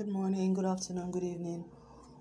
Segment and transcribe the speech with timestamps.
[0.00, 1.62] Good morning, good afternoon, good evening.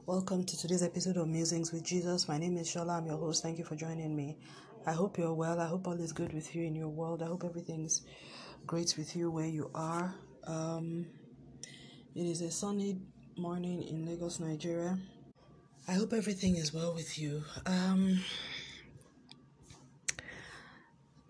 [0.06, 2.28] Welcome to today's episode of Musings with Jesus.
[2.28, 2.98] My name is Shola.
[2.98, 3.42] I'm your host.
[3.42, 4.38] Thank you for joining me.
[4.86, 5.62] I hope you're well.
[5.62, 7.24] I hope all is good with you in your world.
[7.24, 8.02] I hope everything's
[8.68, 10.14] great with you where you are.
[10.46, 11.06] Um,
[12.16, 12.98] it is a sunny
[13.38, 15.00] morning in Lagos, Nigeria.
[15.88, 17.46] I hope everything is well with you.
[17.66, 18.20] Um,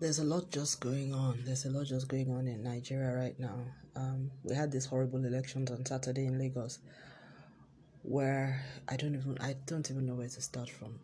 [0.00, 1.42] there's a lot just going on.
[1.44, 3.58] There's a lot just going on in Nigeria right now.
[3.94, 6.78] Um, we had these horrible elections on Saturday in Lagos,
[8.02, 10.98] where I don't even I don't even know where to start from.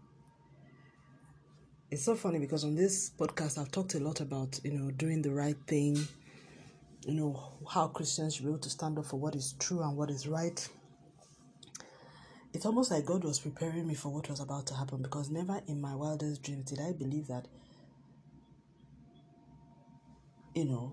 [1.91, 5.21] It's so funny because on this podcast I've talked a lot about you know doing
[5.21, 5.99] the right thing,
[7.07, 9.95] you know how Christians should be able to stand up for what is true and
[9.95, 10.67] what is right.
[12.55, 15.61] It's almost like God was preparing me for what was about to happen because never
[15.69, 17.47] in my wildest dreams did I believe that
[20.57, 20.91] you know,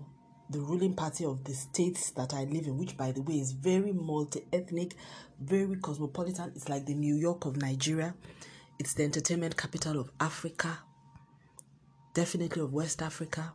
[0.50, 3.52] the ruling party of the states that I live in, which by the way is
[3.52, 4.94] very multi ethnic,
[5.40, 6.52] very cosmopolitan.
[6.54, 8.14] It's like the New York of Nigeria,
[8.78, 10.80] it's the entertainment capital of Africa,
[12.12, 13.54] definitely of West Africa.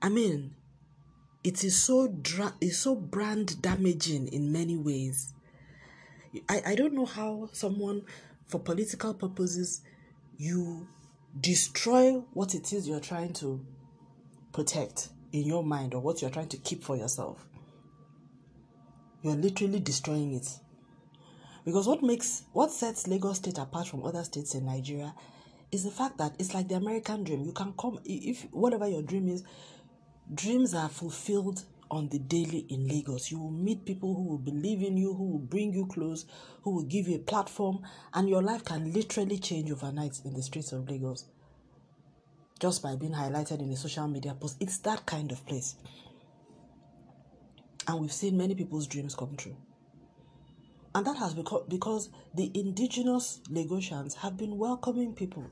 [0.00, 0.54] I mean,
[1.42, 5.34] it is so dra- it's so brand damaging in many ways.
[6.48, 8.02] I, I don't know how someone,
[8.46, 9.80] for political purposes,
[10.36, 10.86] you
[11.40, 13.60] destroy what it is you're trying to
[14.58, 17.46] protect in your mind or what you're trying to keep for yourself.
[19.22, 20.48] You're literally destroying it.
[21.64, 25.14] Because what makes what sets Lagos State apart from other states in Nigeria
[25.70, 27.44] is the fact that it's like the American dream.
[27.44, 29.44] You can come if whatever your dream is,
[30.34, 33.30] dreams are fulfilled on the daily in Lagos.
[33.30, 36.26] You will meet people who will believe in you, who will bring you close,
[36.62, 37.80] who will give you a platform,
[38.12, 41.26] and your life can literally change overnight in the streets of Lagos
[42.58, 44.56] just by being highlighted in a social media post.
[44.60, 45.76] It's that kind of place.
[47.86, 49.56] And we've seen many people's dreams come true.
[50.94, 55.50] And that has become because the indigenous Lagosians have been welcoming people.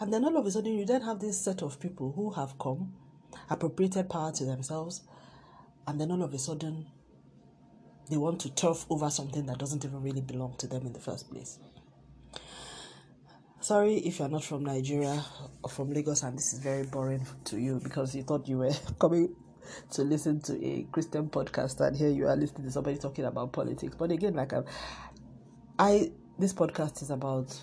[0.00, 2.58] And then all of a sudden, you then have this set of people who have
[2.58, 2.94] come,
[3.48, 5.02] appropriated power to themselves,
[5.86, 6.86] and then all of a sudden,
[8.08, 11.00] they want to turf over something that doesn't even really belong to them in the
[11.00, 11.58] first place.
[13.62, 15.22] Sorry if you're not from Nigeria
[15.62, 18.72] or from Lagos and this is very boring to you because you thought you were
[18.98, 19.36] coming
[19.90, 23.52] to listen to a Christian podcast and here you are listening to somebody talking about
[23.52, 23.94] politics.
[23.98, 24.64] But again, like I'm,
[25.78, 27.54] I this podcast is about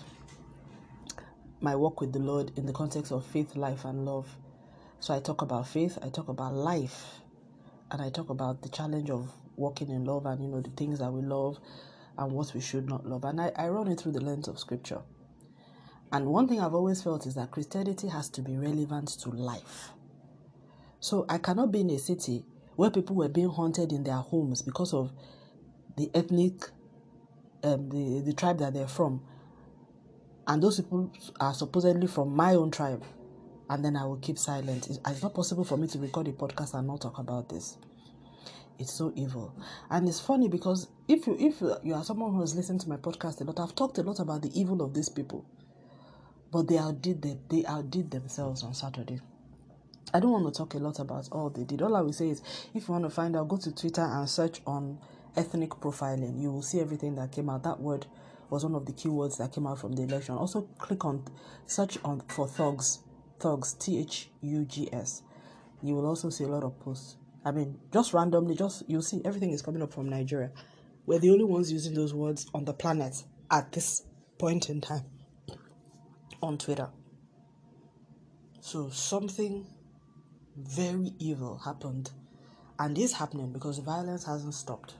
[1.60, 4.28] my work with the Lord in the context of faith, life, and love.
[5.00, 7.06] So I talk about faith, I talk about life,
[7.90, 11.00] and I talk about the challenge of walking in love and you know the things
[11.00, 11.58] that we love
[12.16, 13.24] and what we should not love.
[13.24, 15.00] And I, I run it through the lens of scripture.
[16.10, 19.90] And one thing I've always felt is that Christianity has to be relevant to life.
[21.00, 22.44] So I cannot be in a city
[22.76, 25.12] where people were being haunted in their homes because of
[25.96, 26.70] the ethnic,
[27.62, 29.22] um, the, the tribe that they're from.
[30.46, 33.04] And those people are supposedly from my own tribe.
[33.68, 34.88] And then I will keep silent.
[34.88, 37.76] It's, it's not possible for me to record a podcast and not talk about this.
[38.78, 39.54] It's so evil.
[39.90, 42.96] And it's funny because if you if you are someone who has listened to my
[42.96, 45.44] podcast a lot, I've talked a lot about the evil of these people
[46.50, 47.22] but they outdid.
[47.48, 49.20] They outdid themselves on Saturday.
[50.14, 51.82] I don't want to talk a lot about all they did.
[51.82, 52.42] All I will say is,
[52.74, 54.98] if you want to find out, go to Twitter and search on
[55.36, 56.40] ethnic profiling.
[56.40, 57.62] You will see everything that came out.
[57.64, 58.06] That word
[58.48, 60.36] was one of the keywords that came out from the election.
[60.36, 61.24] Also, click on
[61.66, 63.00] search on for thugs,
[63.38, 65.22] thugs, T H U G S.
[65.82, 67.16] You will also see a lot of posts.
[67.44, 70.50] I mean, just randomly, just you'll see everything is coming up from Nigeria.
[71.04, 74.04] We're the only ones using those words on the planet at this
[74.38, 75.04] point in time
[76.42, 76.88] on Twitter.
[78.60, 79.66] So something
[80.56, 82.10] very evil happened
[82.78, 84.94] and is happening because violence hasn't stopped.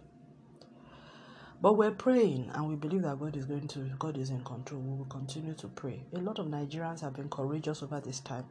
[1.61, 4.81] But we're praying and we believe that God is going to, God is in control.
[4.81, 6.05] We will continue to pray.
[6.15, 8.45] A lot of Nigerians have been courageous over this time.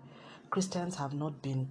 [0.49, 1.69] Christians have not been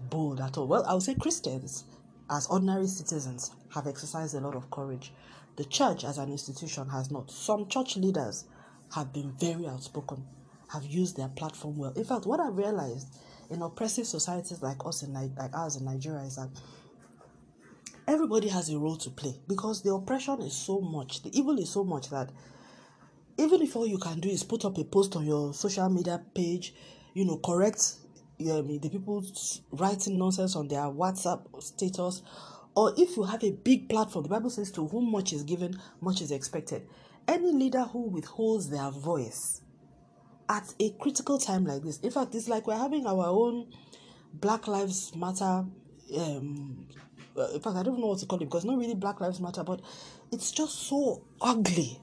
[0.00, 0.66] bold at all.
[0.66, 1.84] Well, I would say Christians,
[2.30, 5.12] as ordinary citizens, have exercised a lot of courage.
[5.56, 7.30] The church, as an institution, has not.
[7.30, 8.44] Some church leaders
[8.94, 10.24] have been very outspoken
[10.72, 11.92] have used their platform well.
[11.92, 13.08] In fact, what I've realized
[13.50, 16.50] in oppressive societies like us in like ours in Nigeria is that
[18.06, 21.70] everybody has a role to play because the oppression is so much, the evil is
[21.70, 22.30] so much that
[23.38, 26.20] even if all you can do is put up a post on your social media
[26.34, 26.74] page,
[27.14, 27.94] you know, correct
[28.40, 29.24] um, the people
[29.72, 32.22] writing nonsense on their WhatsApp status,
[32.76, 35.78] or if you have a big platform, the Bible says, to whom much is given,
[36.00, 36.86] much is expected.
[37.26, 39.62] Any leader who withholds their voice
[40.48, 41.98] at a critical time like this.
[42.00, 43.70] In fact, it's like we're having our own
[44.32, 45.64] Black Lives Matter
[46.16, 46.86] um,
[47.54, 49.62] in fact, I don't know what to call it because not really Black Lives Matter,
[49.62, 49.80] but
[50.32, 52.00] it's just so ugly.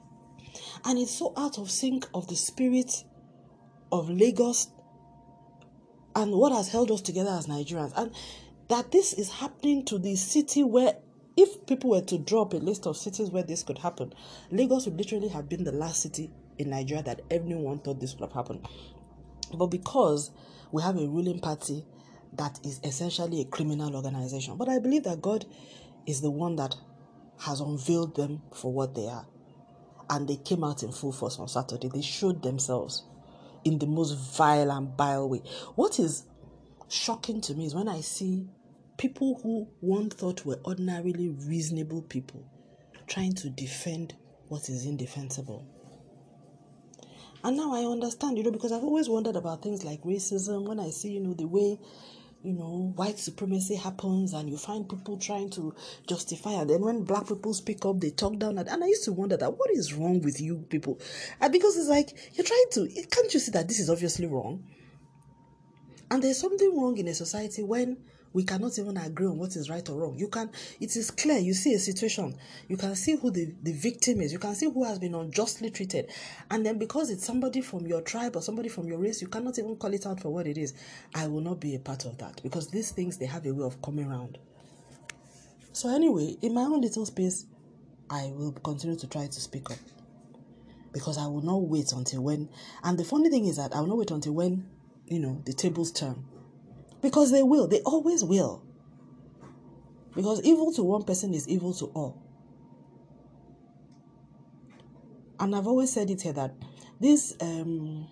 [0.86, 3.04] And it's so out of sync of the spirit
[3.92, 4.68] of Lagos
[6.16, 7.94] and what has held us together as Nigerians.
[7.98, 8.12] And
[8.70, 10.96] that this is happening to the city where
[11.38, 14.14] if people were to drop a list of cities where this could happen,
[14.52, 18.22] Lagos would literally have been the last city in Nigeria that everyone thought this would
[18.22, 18.68] have happened.
[19.54, 20.31] But because
[20.72, 21.86] we have a ruling party
[22.34, 25.46] that is essentially a criminal organization, but I believe that God
[26.06, 26.75] is the one that
[27.40, 29.25] has unveiled them for what they are.
[30.10, 31.90] And they came out in full force on Saturday.
[31.90, 33.04] They showed themselves
[33.63, 35.40] in the most vile and vile way.
[35.75, 36.25] What is
[36.88, 38.48] shocking to me is when I see
[38.98, 42.48] people who one thought were ordinarily reasonable people
[43.08, 44.16] trying to defend
[44.48, 45.68] what is indefensible.
[47.46, 50.80] And now I understand, you know, because I've always wondered about things like racism when
[50.80, 51.78] I see, you know, the way,
[52.42, 55.76] you know, white supremacy happens and you find people trying to
[56.08, 59.04] justify and then when black people speak up, they talk down at and I used
[59.04, 61.00] to wonder that what is wrong with you people?
[61.40, 64.64] And because it's like you're trying to can't you see that this is obviously wrong?
[66.10, 67.98] And there's something wrong in a society when
[68.36, 70.20] we cannot even agree on what is right or wrong.
[70.20, 70.52] You can,
[70.82, 72.36] it is clear, you see a situation,
[72.68, 75.70] you can see who the, the victim is, you can see who has been unjustly
[75.70, 76.12] treated.
[76.52, 79.58] And then because it's somebody from your tribe or somebody from your race, you cannot
[79.58, 80.74] even call it out for what it is.
[81.16, 83.64] I will not be a part of that because these things, they have a way
[83.64, 84.38] of coming around.
[85.72, 87.46] So, anyway, in my own little space,
[88.10, 89.80] I will continue to try to speak up
[90.92, 92.50] because I will not wait until when.
[92.84, 94.68] And the funny thing is that I will not wait until when,
[95.06, 96.26] you know, the tables turn
[97.06, 98.63] because they will, they always will.
[100.16, 102.19] Because evil to one person is evil to all.
[105.40, 106.56] And I've always said it here that
[107.00, 108.07] this um,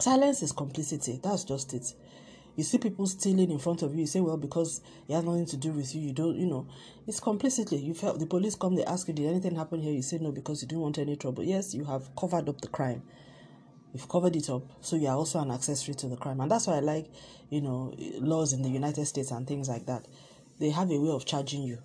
[0.00, 1.20] silence is complicity.
[1.22, 1.94] That's just it.
[2.56, 4.00] You see people stealing in front of you.
[4.00, 6.00] You say, well, because it has nothing to do with you.
[6.00, 6.66] You don't, you know,
[7.06, 7.76] it's complicity.
[7.76, 9.92] You felt the police come, they ask you, did anything happen here?
[9.92, 11.44] You say no because you don't want any trouble.
[11.44, 13.04] Yes, you have covered up the crime
[13.92, 16.40] you've covered it up so you are also an accessory to the crime.
[16.40, 17.06] And that's why i like
[17.50, 20.06] you know laws in the united states and things like that.
[20.58, 21.78] They have a way of charging you.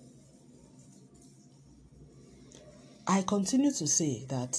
[3.06, 4.58] I continue to say that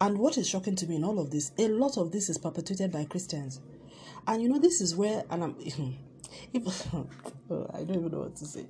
[0.00, 2.38] and what is shocking to me in all of this a lot of this is
[2.38, 3.60] perpetuated by christians.
[4.26, 5.56] And you know this is where and i'm
[6.52, 8.66] if, oh, i don't even know what to say.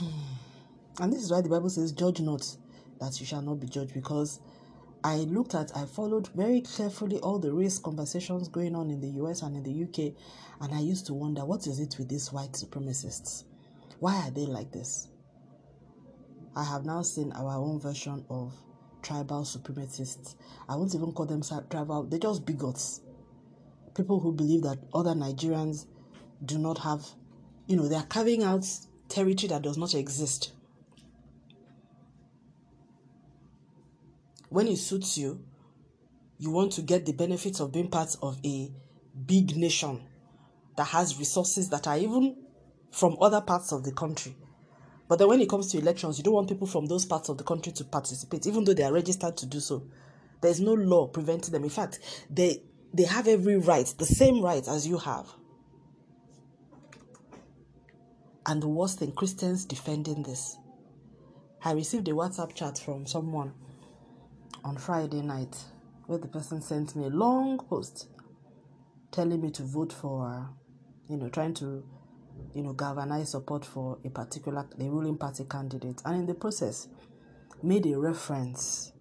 [1.00, 2.46] And this is why the bible says judge not
[3.00, 4.40] that you shall not be judged because
[5.04, 9.08] I looked at, I followed very carefully all the race conversations going on in the
[9.22, 10.14] US and in the UK,
[10.60, 13.42] and I used to wonder what is it with these white supremacists?
[13.98, 15.08] Why are they like this?
[16.54, 18.52] I have now seen our own version of
[19.02, 20.36] tribal supremacists.
[20.68, 23.00] I won't even call them tribal, they're just bigots.
[23.96, 25.86] People who believe that other Nigerians
[26.44, 27.04] do not have,
[27.66, 28.64] you know, they are carving out
[29.08, 30.52] territory that does not exist.
[34.52, 35.44] When it suits you,
[36.38, 38.70] you want to get the benefits of being part of a
[39.26, 40.02] big nation
[40.76, 42.36] that has resources that are even
[42.90, 44.36] from other parts of the country.
[45.08, 47.38] But then when it comes to elections, you don't want people from those parts of
[47.38, 49.86] the country to participate, even though they are registered to do so.
[50.40, 51.64] There's no law preventing them.
[51.64, 52.00] In fact,
[52.30, 52.62] they
[52.92, 55.26] they have every right, the same right as you have.
[58.44, 60.56] And the worst thing, Christians defending this.
[61.64, 63.54] I received a WhatsApp chat from someone
[64.64, 65.56] on Friday night
[66.06, 68.08] where the person sent me a long post
[69.10, 70.48] telling me to vote for,
[71.08, 71.84] you know, trying to,
[72.54, 76.00] you know, galvanize support for a particular, the ruling party candidate.
[76.04, 76.88] And in the process,
[77.62, 78.92] made a reference,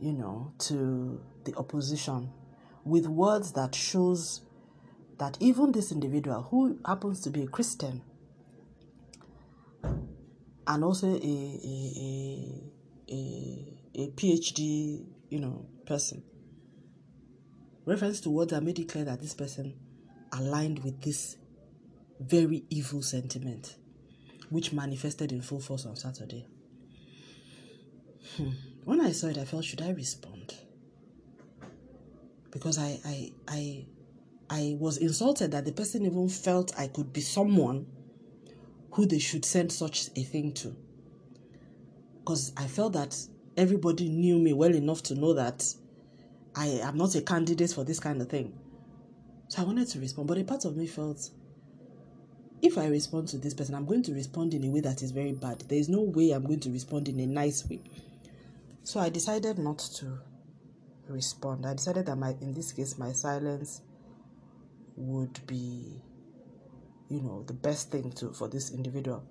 [0.00, 2.30] you know, to the opposition
[2.84, 4.42] with words that shows
[5.18, 8.02] that even this individual who happens to be a Christian
[10.66, 12.72] and also a, a,
[13.10, 16.22] a, a a PhD, you know, person.
[17.84, 19.74] Reference to words that made it clear that this person
[20.32, 21.36] aligned with this
[22.20, 23.76] very evil sentiment,
[24.50, 26.46] which manifested in full force on Saturday.
[28.36, 28.50] Hmm.
[28.84, 30.54] When I saw it, I felt, should I respond?
[32.50, 33.86] Because I, I, I,
[34.48, 37.86] I was insulted that the person even felt I could be someone
[38.92, 40.76] who they should send such a thing to.
[42.18, 43.16] Because I felt that
[43.60, 45.74] everybody knew me well enough to know that
[46.56, 48.58] I am not a candidate for this kind of thing.
[49.48, 51.30] So I wanted to respond, but a part of me felt
[52.62, 55.10] if I respond to this person, I'm going to respond in a way that is
[55.10, 55.60] very bad.
[55.68, 57.80] There is no way I'm going to respond in a nice way.
[58.82, 60.18] So I decided not to
[61.08, 61.66] respond.
[61.66, 63.82] I decided that my in this case my silence
[64.96, 66.00] would be
[67.10, 69.24] you know the best thing to for this individual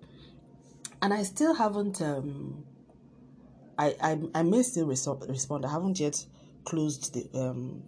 [1.02, 2.66] and i still haven't um
[3.80, 6.24] i i, I may still respond i haven't yet
[6.66, 7.82] closed the um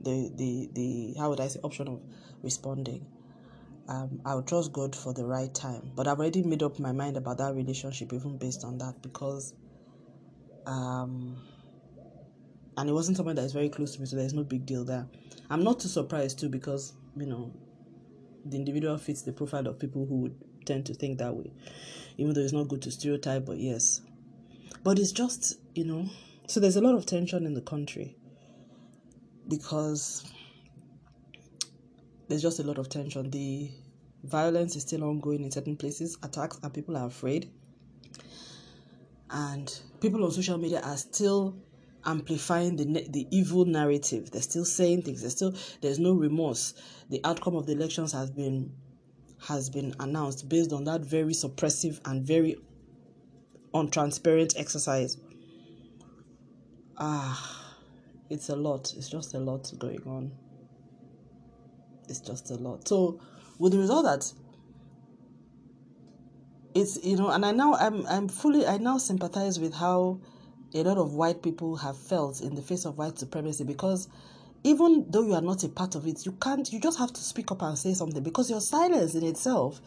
[0.00, 2.00] the the the how would i say option of
[2.42, 3.04] responding
[3.88, 5.90] um, I'll trust God for the right time.
[5.94, 9.54] But I've already made up my mind about that relationship, even based on that, because,
[10.66, 11.36] um,
[12.76, 14.84] and it wasn't someone that is very close to me, so there's no big deal
[14.84, 15.06] there.
[15.50, 17.52] I'm not too surprised too, because you know,
[18.44, 20.34] the individual fits the profile of people who would
[20.66, 21.52] tend to think that way,
[22.18, 23.46] even though it's not good to stereotype.
[23.46, 24.02] But yes,
[24.86, 26.08] but it's just you know,
[26.46, 28.16] so there's a lot of tension in the country
[29.48, 30.24] because
[32.28, 33.28] there's just a lot of tension.
[33.32, 33.68] The
[34.22, 37.50] violence is still ongoing in certain places, attacks, and people are afraid.
[39.28, 41.56] And people on social media are still
[42.04, 44.30] amplifying the the evil narrative.
[44.30, 45.22] They're still saying things.
[45.22, 46.74] There's still there's no remorse.
[47.10, 48.72] The outcome of the elections has been
[49.48, 52.54] has been announced based on that very suppressive and very
[53.82, 55.18] untransparent exercise.
[56.98, 57.74] Ah,
[58.30, 58.92] it's a lot.
[58.96, 60.32] It's just a lot going on
[62.08, 62.86] it's just a lot.
[62.88, 63.20] So
[63.58, 64.32] with the result that
[66.74, 70.20] it's you know, and I now I'm I'm fully I now sympathize with how
[70.74, 74.08] a lot of white people have felt in the face of white supremacy because
[74.64, 77.20] even though you are not a part of it, you can't you just have to
[77.20, 79.80] speak up and say something because your silence in itself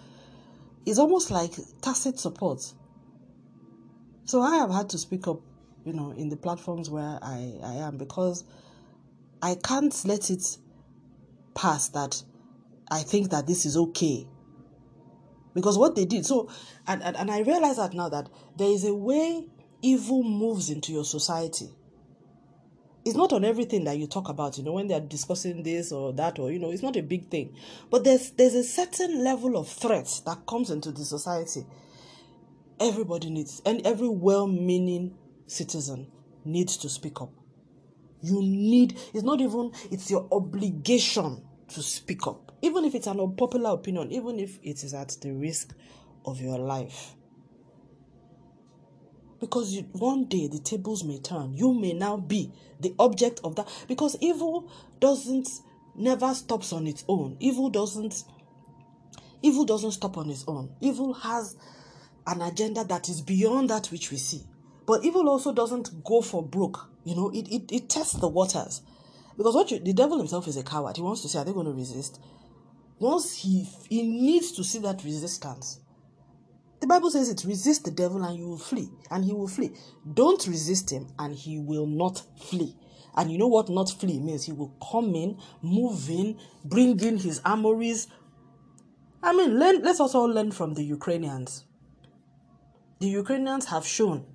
[0.85, 2.73] is almost like tacit support.
[4.29, 5.41] So I have had to speak up,
[5.85, 8.43] you know, in the platforms where I, I am because
[9.41, 10.59] I can't let it
[11.55, 12.21] pass that
[12.91, 14.27] I think that this is okay.
[15.55, 16.47] Because what they did, so,
[16.85, 19.47] and, and, and I realize that now that there is a way
[19.81, 21.69] evil moves into your society.
[23.05, 26.13] It's not on everything that you talk about, you know, when they're discussing this or
[26.13, 27.55] that, or, you know, it's not a big thing.
[27.89, 31.65] But there's, there's a certain level of threat that comes into the society.
[32.79, 35.15] Everybody needs, and every well meaning
[35.47, 36.07] citizen
[36.45, 37.31] needs to speak up.
[38.21, 43.19] You need, it's not even, it's your obligation to speak up, even if it's an
[43.19, 45.73] unpopular opinion, even if it is at the risk
[46.25, 47.15] of your life.
[49.39, 51.53] Because you, one day the tables may turn.
[51.53, 53.69] You may now be the object of that.
[53.87, 54.69] Because evil
[54.99, 55.47] doesn't,
[55.95, 57.37] never stops on its own.
[57.39, 58.25] Evil doesn't,
[59.41, 60.75] evil doesn't stop on its own.
[60.81, 61.55] Evil has
[62.29, 64.43] an agenda that is beyond that which we see.
[64.85, 66.89] But evil also doesn't go for broke.
[67.03, 68.81] You know, it, it, it tests the waters.
[69.37, 70.97] Because what you, the devil himself is a coward.
[70.97, 72.19] He wants to say, are they going to resist?
[72.99, 75.79] Once he he needs to see that resistance.
[76.81, 79.71] The Bible says it resist the devil and you will flee, and he will flee.
[80.13, 82.75] Don't resist him and he will not flee.
[83.15, 84.45] And you know what not flee means?
[84.45, 88.07] He will come in, move in, bring in his armories.
[89.21, 91.65] I mean, learn, let's also learn from the Ukrainians.
[92.99, 94.25] The Ukrainians have shown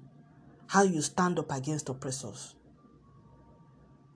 [0.67, 2.55] how you stand up against oppressors.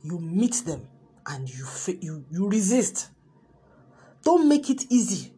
[0.03, 0.89] You meet them
[1.27, 1.67] and you
[2.01, 3.11] you you resist.
[4.23, 5.33] Don't make it easy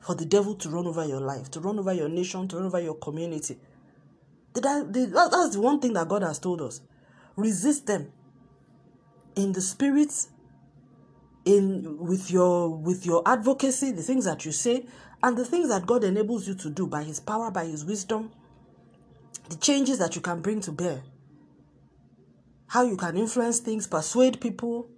[0.00, 2.66] for the devil to run over your life to run over your nation to run
[2.66, 3.58] over your community.
[4.54, 6.82] That, that's the one thing that god has told us.
[7.36, 8.12] Resist them
[9.34, 10.12] in the spirit
[11.44, 14.86] in with your with your advocacy the things that you say
[15.22, 18.30] and the things that god enables you to do by his power by his wisdom
[19.52, 21.02] the changes that you can bring to bear
[22.72, 24.88] how you can influence things, persuade people.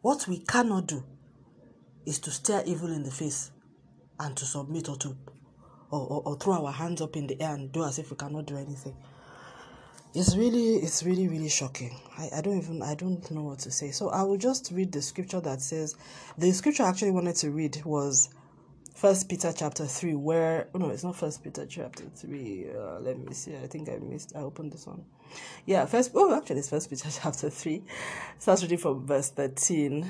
[0.00, 1.04] What we cannot do
[2.06, 3.50] is to stare evil in the face
[4.18, 5.14] and to submit or to
[5.90, 8.16] or, or, or throw our hands up in the air and do as if we
[8.16, 8.96] cannot do anything.
[10.14, 11.94] It's really it's really really shocking.
[12.16, 13.90] I, I don't even I don't know what to say.
[13.90, 15.94] So I will just read the scripture that says
[16.38, 18.30] the scripture I actually wanted to read was
[19.00, 22.66] First Peter chapter three, where oh no, it's not First Peter chapter three.
[22.70, 23.56] Uh, let me see.
[23.56, 24.36] I think I missed.
[24.36, 25.06] I opened this one.
[25.64, 26.10] Yeah, first.
[26.14, 27.82] Oh, actually, it's First Peter chapter three.
[28.38, 30.06] Starts reading from verse thirteen,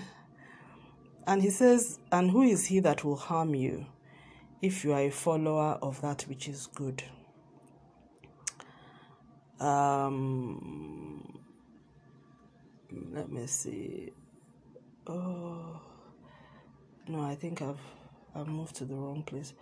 [1.25, 3.87] and he says, "And who is he that will harm you,
[4.61, 7.05] if you are a follower of that which is good?"
[9.61, 11.39] Um,
[13.13, 14.11] let me see.
[15.07, 15.81] Oh,
[17.07, 17.79] no, I think I've
[18.35, 19.53] I've moved to the wrong place.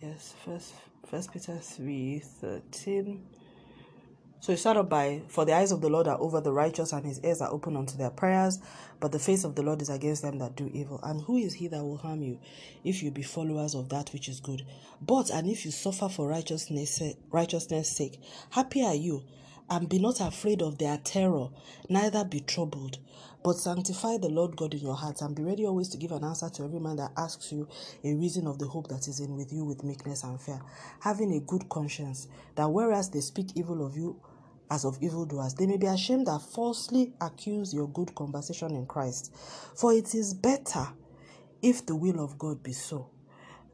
[0.00, 0.74] Yes, first
[1.06, 3.26] First Peter three thirteen.
[4.42, 7.04] So it started by For the eyes of the Lord are over the righteous, and
[7.04, 8.58] his ears are open unto their prayers,
[8.98, 10.98] but the face of the Lord is against them that do evil.
[11.02, 12.38] And who is he that will harm you,
[12.82, 14.64] if you be followers of that which is good?
[15.02, 18.18] But and if you suffer for righteousness righteousness sake,
[18.50, 19.24] happy are you,
[19.70, 21.48] and be not afraid of their terror,
[21.88, 22.98] neither be troubled.
[23.42, 26.24] But sanctify the Lord God in your hearts, and be ready always to give an
[26.24, 27.68] answer to every man that asks you
[28.04, 30.60] a reason of the hope that is in with you with meekness and fear,
[31.00, 34.20] having a good conscience, that whereas they speak evil of you
[34.70, 39.34] as of evildoers, they may be ashamed that falsely accuse your good conversation in Christ.
[39.74, 40.86] For it is better,
[41.62, 43.10] if the will of God be so,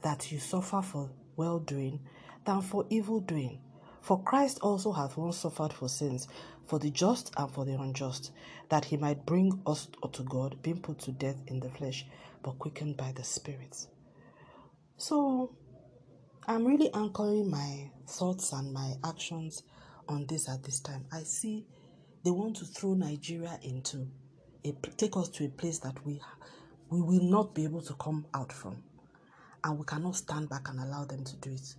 [0.02, 2.00] that you suffer for well doing
[2.44, 3.60] than for evil doing.
[4.06, 6.28] For Christ also hath once suffered for sins,
[6.68, 8.30] for the just and for the unjust,
[8.68, 12.06] that he might bring us to God, being put to death in the flesh,
[12.44, 13.88] but quickened by the Spirit.
[14.96, 15.56] So,
[16.46, 19.64] I'm really anchoring my thoughts and my actions
[20.08, 21.06] on this at this time.
[21.12, 21.66] I see
[22.22, 24.06] they want to throw Nigeria into
[24.64, 26.22] a take us to a place that we
[26.90, 28.84] we will not be able to come out from,
[29.64, 31.74] and we cannot stand back and allow them to do it.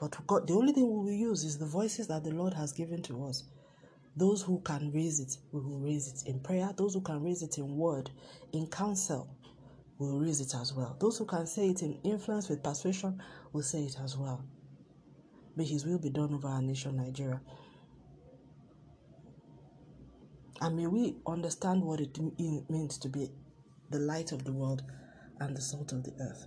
[0.00, 2.72] But God, the only thing we will use is the voices that the Lord has
[2.72, 3.44] given to us.
[4.16, 6.70] Those who can raise it, we will raise it in prayer.
[6.74, 8.10] Those who can raise it in word,
[8.54, 9.28] in counsel,
[9.98, 10.96] will raise it as well.
[10.98, 14.42] Those who can say it in influence with persuasion will say it as well.
[15.54, 17.42] May His will be done over our nation, Nigeria.
[20.62, 22.18] And may we understand what it
[22.70, 23.28] means to be
[23.90, 24.82] the light of the world
[25.40, 26.46] and the salt of the earth.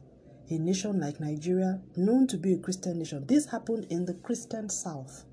[0.49, 4.69] A nation like Nigeria, known to be a Christian nation, this happened in the Christian
[4.69, 5.25] South,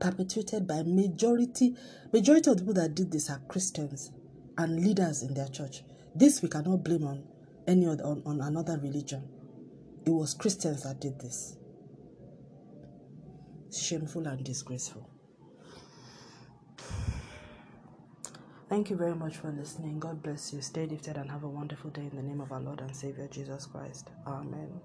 [0.00, 1.76] perpetuated by majority
[2.12, 4.10] majority of people that did this are Christians
[4.56, 5.82] and leaders in their church.
[6.14, 7.22] This we cannot blame on
[7.66, 9.22] any other on, on another religion.
[10.04, 11.56] It was Christians that did this.
[13.70, 15.08] Shameful and disgraceful.
[18.68, 20.00] Thank you very much for listening.
[20.00, 20.62] God bless you.
[20.62, 23.28] Stay lifted and have a wonderful day in the name of our Lord and Savior
[23.30, 24.10] Jesus Christ.
[24.26, 24.80] Amen.